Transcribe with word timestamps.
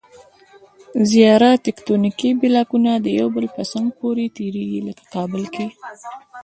زیاره 1.09 1.51
تکتونیکي 1.67 2.29
بلاکونه 2.41 2.91
یو 3.19 3.27
د 3.31 3.33
بل 3.35 3.45
په 3.55 3.61
څنګ 3.71 3.87
پورې 3.99 4.25
تېریږي. 4.37 4.79
لکه 4.87 5.03
کابل 5.13 5.43
کې 5.53 5.67